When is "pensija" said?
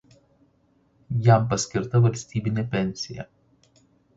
2.73-3.29